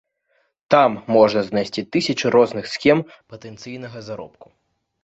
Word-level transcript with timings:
Там 0.75 0.91
можна 1.17 1.43
знайсці 1.49 1.83
тысячы 1.97 2.33
розных 2.37 2.65
схем 2.73 3.07
патэнцыйнага 3.37 3.99
заробку. 4.09 4.47